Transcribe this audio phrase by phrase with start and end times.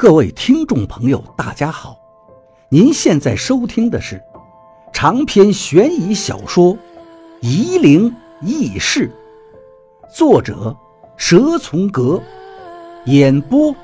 [0.00, 1.94] 各位听众朋友，大家好！
[2.70, 4.18] 您现在收听的是
[4.94, 6.74] 长篇悬疑小说
[7.42, 8.10] 《夷陵
[8.40, 9.12] 轶事》，
[10.16, 10.74] 作者
[11.18, 12.18] 蛇从阁，
[13.04, 13.76] 演播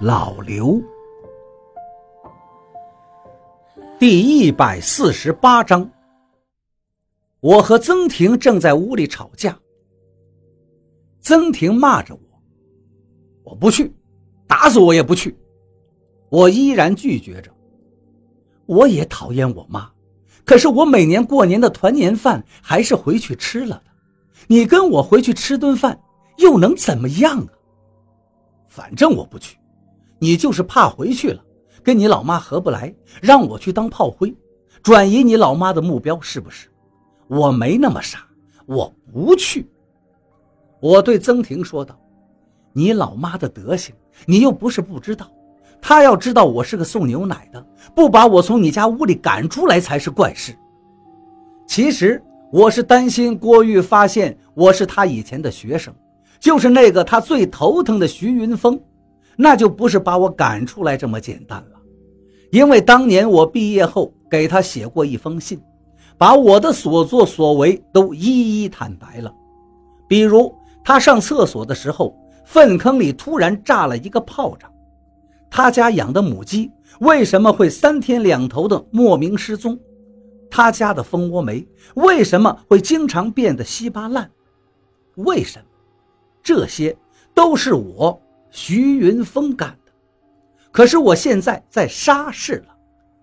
[0.00, 0.80] 老刘。
[3.98, 5.86] 第一百四十八章，
[7.40, 9.54] 我和曾婷正在屋里吵架，
[11.20, 12.20] 曾婷骂着我
[13.52, 13.94] ：“我不去，
[14.46, 15.36] 打死我也不去。”
[16.32, 17.50] 我依然拒绝着。
[18.64, 19.90] 我也讨厌我妈，
[20.46, 23.92] 可是我每年过年的团年饭还是回去吃了的。
[24.46, 26.00] 你跟我回去吃顿饭，
[26.38, 27.48] 又能怎么样啊？
[28.66, 29.58] 反正我不去，
[30.18, 31.44] 你就是怕回去了
[31.82, 34.34] 跟你老妈合不来，让我去当炮灰，
[34.82, 36.66] 转移你老妈的目标，是不是？
[37.28, 38.26] 我没那么傻，
[38.64, 39.68] 我不去。
[40.80, 41.94] 我对曾婷说道
[42.72, 45.30] ：“你老妈的德行，你又不是不知道。”
[45.82, 50.56] 他要知道我是个送牛奶的，不把我从你家屋里赶出来才是怪事。
[51.66, 55.92] 其实我是担心郭玉发现我是他以前的学生，
[56.38, 58.80] 就是那个他最头疼的徐云峰，
[59.36, 61.80] 那就不是把我赶出来这么简单了。
[62.52, 65.60] 因为当年我毕业后给他写过一封信，
[66.16, 69.34] 把我的所作所为都一一坦白了。
[70.06, 74.71] 比如他上厕所的时候，粪坑里突然炸了一个炮仗。
[75.54, 79.78] 他家养的母鸡为什么会三天两头的莫名失踪？
[80.50, 84.30] 他家的蜂窝煤为什么会经常变得稀巴烂？
[85.16, 85.64] 为什么？
[86.42, 86.96] 这些
[87.34, 88.18] 都是我
[88.50, 89.92] 徐云峰干的。
[90.70, 92.74] 可是我现在在沙市了，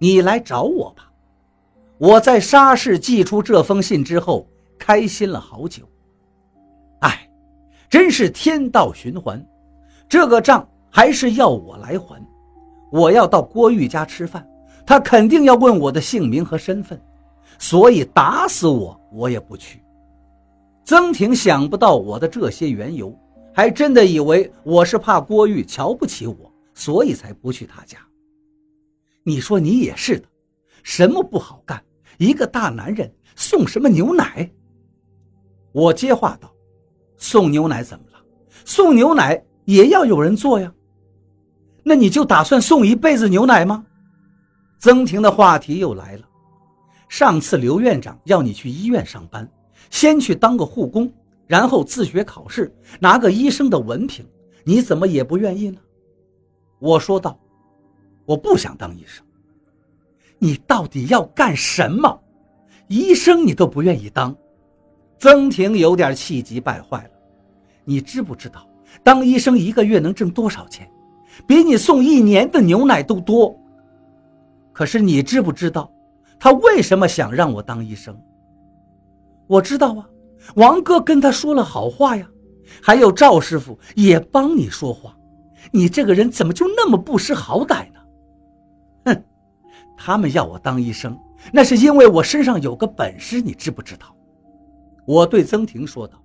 [0.00, 1.12] 你来找我吧。
[1.96, 4.48] 我在沙市寄出这封信之后，
[4.80, 5.88] 开心了好久。
[7.02, 7.30] 哎，
[7.88, 9.46] 真是天道循环，
[10.08, 10.68] 这个账。
[10.90, 12.24] 还是要我来还，
[12.90, 14.46] 我要到郭玉家吃饭，
[14.86, 17.00] 他肯定要问我的姓名和身份，
[17.58, 19.82] 所以打死我我也不去。
[20.84, 23.12] 曾婷想不到我的这些缘由，
[23.52, 27.98] 还真的以为我是怕郭玉瞧不起我，所以才不去他家。
[29.22, 30.26] 你说你也是的，
[30.82, 31.82] 什么不好干？
[32.18, 34.48] 一个大男人送什么牛奶？
[35.72, 36.50] 我接话道
[37.18, 38.18] ：“送牛奶怎么了？
[38.64, 40.72] 送牛奶也要有人做呀。”
[41.84, 43.84] 那你就打算送一辈子牛奶吗？
[44.78, 46.22] 曾婷的话题又来了。
[47.08, 49.48] 上次刘院长要你去医院上班，
[49.90, 51.12] 先去当个护工，
[51.46, 54.26] 然后自学考试，拿个医生的文凭，
[54.64, 55.78] 你怎么也不愿意呢？
[56.80, 57.38] 我说道
[58.26, 59.24] ：“我不想当医生。”
[60.38, 62.20] 你到底要干什么？
[62.88, 64.36] 医生你都不愿意当？
[65.18, 67.10] 曾婷有点气急败坏了。
[67.84, 68.68] 你知不知道，
[69.02, 70.88] 当医生一个月能挣多少钱？
[71.46, 73.54] 比你送一年的牛奶都多。
[74.72, 75.90] 可是你知不知道，
[76.38, 78.18] 他为什么想让我当医生？
[79.46, 80.08] 我知道啊，
[80.56, 82.26] 王哥跟他说了好话呀，
[82.82, 85.16] 还有赵师傅也帮你说话。
[85.72, 88.00] 你这个人怎么就那么不识好歹呢？
[89.06, 89.24] 哼，
[89.96, 91.18] 他们要我当医生，
[91.52, 94.06] 那是因为我身上有个本事，你知不知道？
[95.06, 96.20] 我对曾婷说道：“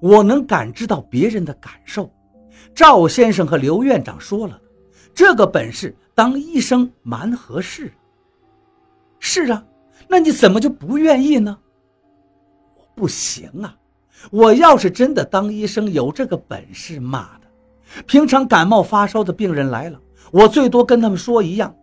[0.00, 2.10] 我能感知到别人的感受。”
[2.74, 4.60] 赵先生和刘院长说了，
[5.14, 7.90] 这个本事当医生蛮合适。
[9.18, 9.64] 是啊，
[10.08, 11.56] 那你怎么就不愿意呢？
[12.76, 13.74] 我不行啊！
[14.30, 19.98] 我要是真的当医生，有这个本事，妈的，平常感冒发烧的病人来了，
[20.30, 21.74] 我最多跟他们说一样，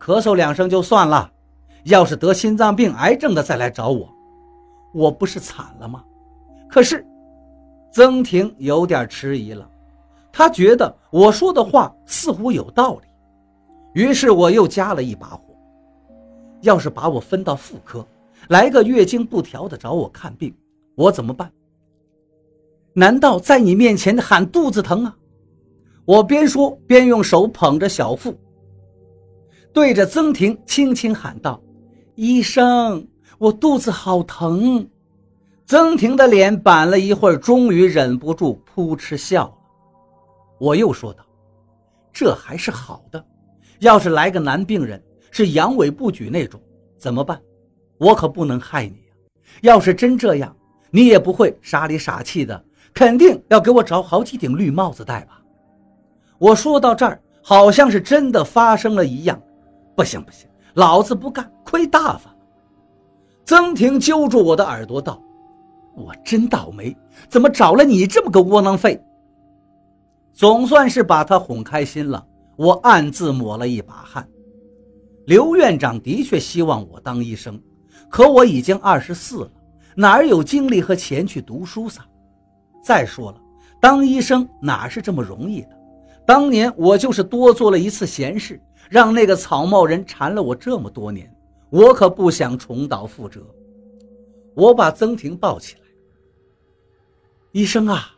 [0.00, 1.30] 咳嗽两声就算了。
[1.84, 4.08] 要是得心脏病、癌症的再来找我，
[4.94, 6.04] 我不是惨了吗？
[6.68, 7.04] 可是，
[7.92, 9.68] 曾婷有点迟疑了。
[10.32, 15.54] 她觉得我说的话似乎有道理，于是我又加了一把火。
[16.62, 18.06] 要是把我分到妇科，
[18.48, 20.54] 来个月经不调的找我看病，
[20.94, 21.52] 我怎么办？
[22.94, 25.16] 难道在你面前喊肚子疼啊？
[26.04, 28.34] 我边说边用手捧着小腹，
[29.72, 31.60] 对着曾婷轻轻喊道
[32.14, 33.06] ：“医生，
[33.38, 34.88] 我肚子好疼。”
[35.66, 39.54] 曾婷的脸板了一会儿，终于忍不住扑哧笑了。
[40.58, 41.24] 我又说道
[42.12, 43.24] ：“这还是好的，
[43.80, 46.60] 要是来个男病人是阳痿不举那种，
[46.98, 47.40] 怎么办？
[47.98, 49.14] 我可不能害你呀！
[49.62, 50.54] 要是真这样，
[50.90, 52.62] 你也不会傻里傻气的，
[52.92, 55.40] 肯定要给我找好几顶绿帽子戴吧？”
[56.38, 59.40] 我说到这儿，好像是真的发生了一样。
[59.94, 62.36] 不行不行，老子不干，亏大发了。
[63.44, 65.22] 曾婷揪住我的耳朵道
[65.94, 66.96] ：“我真倒霉，
[67.28, 69.00] 怎么找了你这么个窝囊废？”
[70.32, 74.26] 总算是把他哄开心了，我暗自抹了一把汗。
[75.26, 77.60] 刘院长的确希望我当医生，
[78.08, 79.50] 可我已经二十四了，
[79.94, 82.04] 哪有精力和钱去读书撒？
[82.82, 83.40] 再说了，
[83.80, 85.68] 当医生哪是这么容易的？
[86.26, 91.32] 当年我就是多做了一次闲事，让那个草帽人缠了我这么多年，
[91.68, 93.40] 我可不想重蹈覆辙。
[94.54, 95.81] 我把曾婷抱起来，
[97.52, 98.10] 医生啊，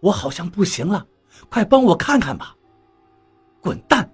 [0.00, 1.06] 我好像不行了，
[1.50, 2.54] 快帮我看看吧！
[3.60, 4.10] 滚蛋！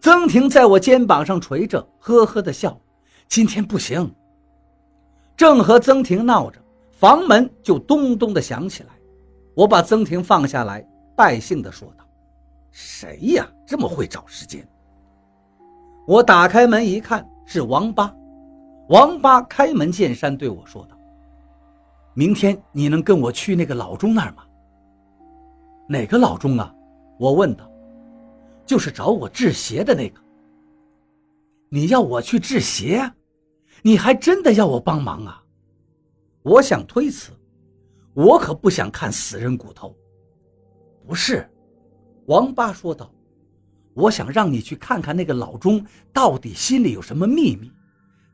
[0.00, 2.78] 曾婷在我肩膀上捶着，呵呵的笑。
[3.28, 4.14] 今天不行。
[5.36, 6.60] 正和曾婷闹着，
[6.92, 8.90] 房门就咚咚的响起来。
[9.54, 10.86] 我把曾婷放下来，
[11.16, 12.04] 败兴的说道
[12.70, 14.66] ：“谁呀，这么会找时间？”
[16.06, 18.14] 我打开门一看，是王八。
[18.88, 20.97] 王八开门见山对我说道
[22.18, 24.44] ：“明天你能跟我去那个老钟那儿吗
[25.88, 26.74] ？”“哪个老钟啊？”
[27.16, 27.70] 我问道。
[28.66, 30.20] 就是找我治邪的那个。
[31.68, 33.08] 你要我去治邪，
[33.82, 35.44] 你还真的要我帮忙啊？
[36.42, 37.30] 我想推辞，
[38.14, 39.96] 我可不想看死人骨头。
[41.06, 41.48] 不是，
[42.26, 43.08] 王八说道，
[43.94, 47.70] 我想让你去看看那个老钟到底心里有什么秘密。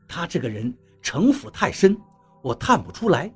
[0.07, 1.95] 他这个人城府太深，
[2.41, 3.31] 我探不出来。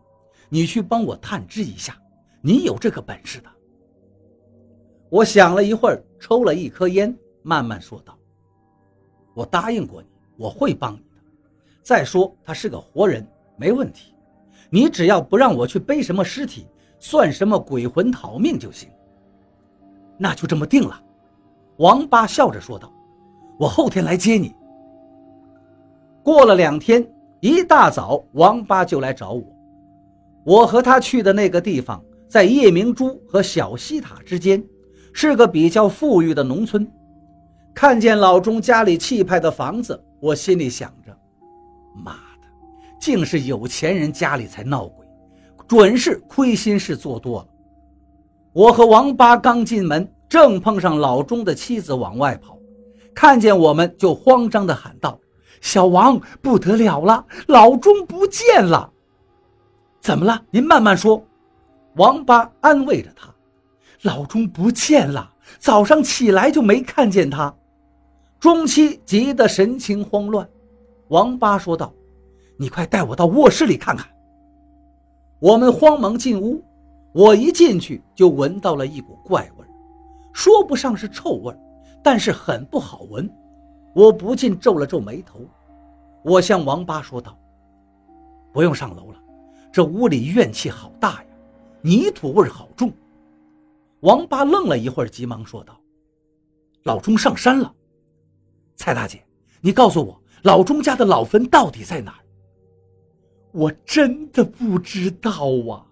[0.49, 1.95] 你去帮我探知一下，
[2.41, 3.49] 你有这个本事的。
[5.09, 8.17] 我想了一会儿，抽了一颗烟，慢慢说道
[9.33, 10.07] ：“我答应过你，
[10.37, 11.21] 我会帮你的。
[11.81, 13.25] 再说他是个活人，
[13.57, 14.13] 没问题。
[14.69, 16.67] 你只要不让我去背什么尸体，
[16.99, 18.89] 算什么鬼魂讨命就行。
[20.17, 21.01] 那就这么定了。”
[21.77, 22.91] 王八笑着说道
[23.57, 24.53] ：“我后天来接你。”
[26.21, 27.07] 过了两天，
[27.39, 29.43] 一大早，王八就来找我。
[30.49, 34.63] 我和他去的那个地方，在夜明珠和小西塔之间。
[35.13, 36.91] 是个比较富裕的农村，
[37.73, 41.15] 看见老钟家里气派的房子，我心里想着：
[42.03, 42.47] 妈的，
[42.99, 45.05] 竟是有钱人家里才闹鬼，
[45.67, 47.47] 准是亏心事做多了。
[48.53, 52.57] 我和王八刚进门，正碰上老钟的妻子往外跑，
[53.13, 55.19] 看见我们就慌张地喊道
[55.61, 58.91] ：“小王，不得了了，老钟不见了！”
[59.99, 60.41] 怎么了？
[60.51, 61.23] 您慢慢说。
[61.95, 63.29] 王八安慰着他。
[64.03, 67.53] 老钟不见了，早上起来就没看见他。
[68.39, 70.47] 钟七急得神情慌乱。
[71.09, 71.93] 王八说道
[72.57, 74.07] ：“你快带我到卧室里看看。”
[75.39, 76.63] 我们慌忙进屋，
[77.11, 79.65] 我一进去就闻到了一股怪味
[80.31, 81.53] 说不上是臭味
[82.01, 83.29] 但是很不好闻。
[83.93, 85.41] 我不禁皱了皱眉头。
[86.23, 87.37] 我向王八说道
[88.53, 89.18] ：“不用上楼了，
[89.71, 91.29] 这屋里怨气好大呀，
[91.81, 92.91] 泥土味好重。”
[94.01, 95.79] 王八愣了一会儿，急忙说道
[96.83, 97.73] ：“老钟上山了。
[98.75, 99.23] 蔡大姐，
[99.59, 102.19] 你告诉我，老钟家的老坟到底在哪儿？”
[103.51, 105.31] 我真的不知道
[105.69, 105.85] 啊！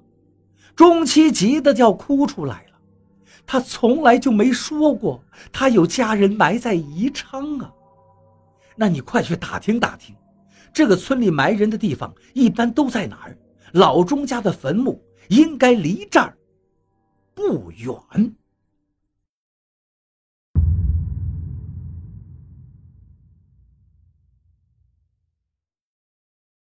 [0.75, 2.77] 钟七急得要哭出来了。
[3.45, 7.73] 他从来就没说过他有家人埋在宜昌啊。
[8.75, 10.15] 那你快去打听打听，
[10.71, 13.37] 这个村里埋人的地方一般都在哪儿？
[13.73, 16.37] 老钟家的坟墓应该离这儿。
[17.33, 18.35] 不远。